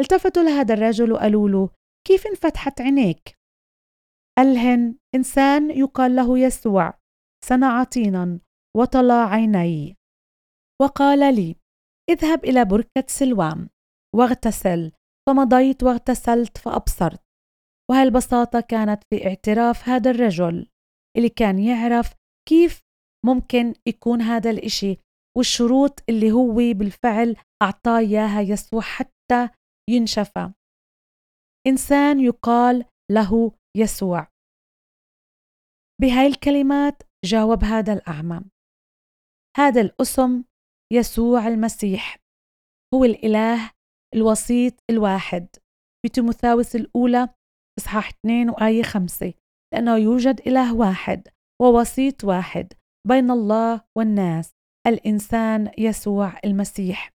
التفتوا 0.00 0.42
لهذا 0.42 0.74
الرجل 0.74 1.12
وقالوا 1.12 1.48
له 1.48 1.70
كيف 2.06 2.26
انفتحت 2.26 2.80
عينيك؟ 2.80 3.37
قالهن 4.38 4.98
إنسان 5.14 5.70
يقال 5.70 6.16
له 6.16 6.38
يسوع 6.38 6.94
صنع 7.44 7.84
طينا 7.84 8.40
وطلع 8.76 9.14
عيني. 9.14 9.96
وقال 10.82 11.34
لي 11.34 11.56
اذهب 12.10 12.44
إلى 12.44 12.64
بركة 12.64 13.04
سلوام 13.06 13.70
واغتسل 14.16 14.92
فمضيت 15.28 15.82
واغتسلت 15.82 16.58
فأبصرت. 16.58 17.20
وهالبساطة 17.90 18.60
كانت 18.60 19.02
في 19.10 19.26
اعتراف 19.26 19.88
هذا 19.88 20.10
الرجل 20.10 20.68
اللي 21.16 21.28
كان 21.28 21.58
يعرف 21.58 22.14
كيف 22.48 22.80
ممكن 23.26 23.74
يكون 23.88 24.22
هذا 24.22 24.50
الإشي 24.50 24.96
والشروط 25.36 26.02
اللي 26.08 26.32
هو 26.32 26.54
بالفعل 26.54 27.36
أعطاه 27.62 27.98
إياها 27.98 28.40
يسوع 28.40 28.80
حتى 28.80 29.48
ينشفى؟ 29.90 30.52
إنسان 31.66 32.20
يقال 32.20 32.84
له 33.12 33.52
يسوع. 33.78 34.26
بهاي 36.00 36.26
الكلمات 36.26 37.02
جاوب 37.24 37.64
هذا 37.64 37.92
الأعمى. 37.92 38.40
هذا 39.56 39.80
الأسم 39.80 40.44
يسوع 40.92 41.48
المسيح. 41.48 42.16
هو 42.94 43.04
الإله 43.04 43.72
الوسيط 44.14 44.74
الواحد. 44.90 45.48
في 46.02 46.08
تيموثاوس 46.08 46.76
الأولى 46.76 47.28
إصحاح 47.78 48.08
2 48.08 48.50
وآية 48.50 48.82
5 48.82 49.34
لأنه 49.74 49.96
يوجد 49.96 50.40
إله 50.40 50.74
واحد 50.74 51.28
ووسيط 51.62 52.24
واحد 52.24 52.72
بين 53.08 53.30
الله 53.30 53.84
والناس. 53.96 54.54
الإنسان 54.86 55.72
يسوع 55.78 56.38
المسيح. 56.44 57.10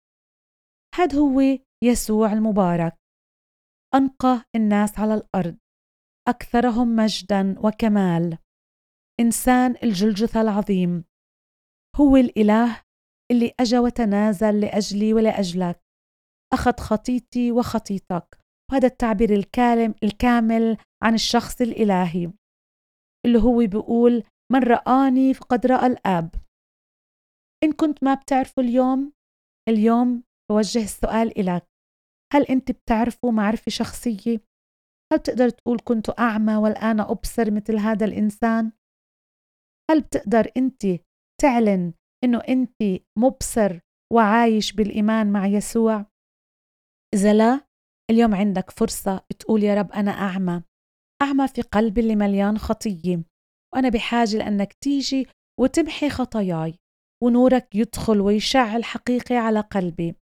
هذا 0.95 1.17
هو 1.17 1.41
يسوع 1.83 2.33
المبارك. 2.33 2.97
أنقى 3.95 4.45
الناس 4.55 4.99
على 4.99 5.13
الأرض. 5.13 5.57
أكثرهم 6.31 6.95
مجدا 6.95 7.55
وكمال. 7.59 8.37
إنسان 9.19 9.75
الجلجثة 9.83 10.41
العظيم. 10.41 11.03
هو 11.95 12.17
الإله 12.17 12.81
اللي 13.31 13.53
أجا 13.59 13.79
وتنازل 13.79 14.59
لأجلي 14.61 15.13
ولأجلك 15.13 15.81
أخذ 16.53 16.77
خطيتي 16.77 17.51
وخطيتك. 17.51 18.37
وهذا 18.71 18.87
التعبير 18.87 19.33
الكامل 19.33 19.95
الكامل 20.03 20.77
عن 21.03 21.13
الشخص 21.13 21.61
الإلهي. 21.61 22.33
اللي 23.25 23.39
هو 23.39 23.57
بيقول 23.57 24.23
من 24.51 24.63
رآني 24.63 25.33
فقد 25.33 25.65
رأى 25.65 25.87
الآب. 25.87 26.35
إن 27.63 27.71
كنت 27.71 28.03
ما 28.03 28.13
بتعرفه 28.13 28.61
اليوم 28.61 29.13
اليوم 29.69 30.23
بوجه 30.49 30.83
السؤال 30.83 31.39
إلك. 31.39 31.67
هل 32.33 32.43
أنت 32.43 32.71
بتعرفه 32.71 33.31
معرفة 33.31 33.69
شخصية؟ 33.69 34.50
هل 35.11 35.17
بتقدر 35.17 35.49
تقول 35.49 35.79
كنت 35.83 36.19
أعمى 36.19 36.55
والآن 36.55 36.99
أبصر 36.99 37.51
مثل 37.51 37.77
هذا 37.77 38.05
الإنسان؟ 38.05 38.71
هل 39.91 40.01
بتقدر 40.01 40.51
أنت 40.57 40.81
تعلن 41.41 41.93
إنه 42.23 42.37
أنت 42.49 43.01
مبصر 43.17 43.79
وعايش 44.13 44.73
بالإيمان 44.73 45.31
مع 45.31 45.47
يسوع؟ 45.47 46.05
إذا 47.13 47.33
لا 47.33 47.61
اليوم 48.11 48.35
عندك 48.35 48.71
فرصة 48.71 49.25
تقول 49.39 49.63
يا 49.63 49.75
رب 49.75 49.91
أنا 49.91 50.11
أعمى 50.11 50.63
أعمى 51.21 51.47
في 51.47 51.61
قلبي 51.61 52.01
اللي 52.01 52.15
مليان 52.15 52.57
خطية 52.57 53.23
وأنا 53.73 53.89
بحاجة 53.89 54.37
لأنك 54.37 54.73
تيجي 54.73 55.27
وتمحي 55.59 56.09
خطاياي 56.09 56.75
ونورك 57.23 57.75
يدخل 57.75 58.21
ويشعل 58.21 58.83
حقيقي 58.83 59.35
على 59.35 59.59
قلبي 59.59 60.15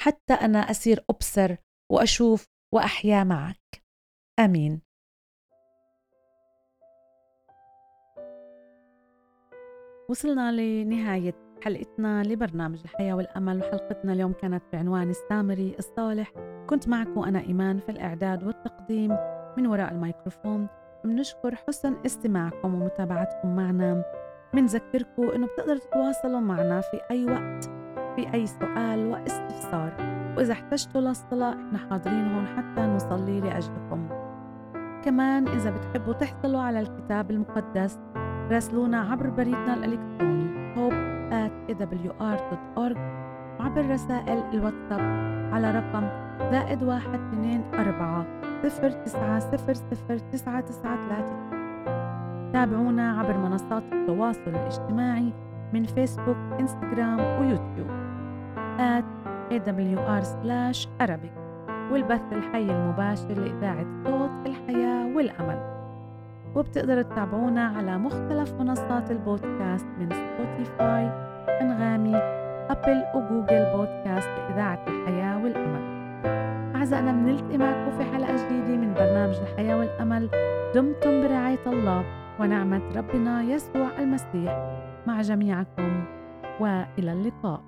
حتى 0.00 0.34
أنا 0.34 0.58
أصير 0.58 1.04
أبصر 1.10 1.56
وأشوف 1.92 2.44
وأحيا 2.74 3.24
معك 3.24 3.82
آمين. 4.38 4.80
وصلنا 10.10 10.52
لنهاية 10.52 11.34
حلقتنا 11.64 12.22
لبرنامج 12.22 12.80
الحياة 12.84 13.14
والأمل 13.14 13.58
وحلقتنا 13.58 14.12
اليوم 14.12 14.32
كانت 14.32 14.62
بعنوان 14.72 15.10
السامري 15.10 15.74
الصالح. 15.78 16.32
كنت 16.70 16.88
معكم 16.88 17.20
أنا 17.20 17.40
إيمان 17.40 17.78
في 17.78 17.88
الإعداد 17.88 18.44
والتقديم. 18.44 19.16
من 19.56 19.66
وراء 19.66 19.92
الميكروفون 19.92 20.68
بنشكر 21.04 21.54
حسن 21.54 21.96
استماعكم 22.06 22.74
ومتابعتكم 22.74 23.56
معنا. 23.56 24.04
بنذكركم 24.54 25.30
إنه 25.30 25.46
بتقدروا 25.46 25.78
تتواصلوا 25.78 26.40
معنا 26.40 26.80
في 26.80 27.00
أي 27.10 27.24
وقت 27.24 27.64
في 28.16 28.34
أي 28.34 28.46
سؤال 28.46 29.06
واستفسار. 29.06 30.18
وإذا 30.36 30.52
احتجتوا 30.52 31.00
للصلاة 31.00 31.52
إحنا 31.52 31.78
حاضرين 31.78 32.28
هون 32.34 32.46
حتى 32.46 32.80
نصلي 32.80 33.40
لأجلكم. 33.40 34.17
كمان 35.08 35.48
إذا 35.48 35.70
بتحبوا 35.70 36.12
تحصلوا 36.12 36.60
على 36.60 36.80
الكتاب 36.80 37.30
المقدس 37.30 37.98
راسلونا 38.50 39.00
عبر 39.00 39.30
بريدنا 39.30 39.74
الإلكتروني 39.74 40.74
hope 40.74 41.32
at 41.32 41.72
awr.org 41.72 42.98
وعبر 43.60 43.90
رسائل 43.90 44.42
الواتساب 44.52 45.00
على 45.52 45.70
رقم 45.70 46.08
زائد 46.50 46.82
واحد 46.82 47.14
اثنين 47.14 47.62
أربعة 47.74 48.26
صفر 48.62 48.90
تسعة 48.90 49.38
صفر 49.38 49.74
صفر 49.74 50.18
تسعة 50.18 50.60
تسعة 50.60 51.08
ثلاثة. 51.08 51.36
تابعونا 52.52 53.20
عبر 53.20 53.36
منصات 53.36 53.82
التواصل 53.92 54.50
الاجتماعي 54.50 55.32
من 55.72 55.84
فيسبوك 55.84 56.36
انستغرام 56.60 57.20
ويوتيوب 57.40 57.88
at 58.78 59.04
awr 59.52 60.24
slash 60.24 60.86
arabic. 61.00 61.47
والبث 61.92 62.32
الحي 62.32 62.70
المباشر 62.70 63.34
لإذاعة 63.34 63.86
صوت 64.04 64.46
الحياة 64.46 65.16
والأمل. 65.16 65.78
وبتقدروا 66.56 67.02
تتابعونا 67.02 67.64
على 67.66 67.98
مختلف 67.98 68.54
منصات 68.60 69.10
البودكاست 69.10 69.86
من 69.98 70.08
سبوتيفاي 70.10 71.10
أنغامي 71.60 72.16
أبل 72.70 73.04
وجوجل 73.14 73.72
بودكاست 73.76 74.28
لإذاعة 74.28 74.84
الحياة 74.88 75.44
والأمل. 75.44 75.82
أعزائنا 76.76 77.12
بنلتقي 77.12 77.58
معكم 77.58 77.98
في 77.98 78.04
حلقة 78.04 78.36
جديدة 78.36 78.76
من 78.76 78.94
برنامج 78.94 79.36
الحياة 79.36 79.78
والأمل. 79.78 80.30
دمتم 80.74 81.22
برعاية 81.22 81.66
الله 81.66 82.04
ونعمة 82.40 82.82
ربنا 82.96 83.42
يسوع 83.42 83.88
المسيح. 83.98 84.78
مع 85.06 85.20
جميعكم 85.20 86.04
وإلى 86.60 87.12
اللقاء. 87.12 87.67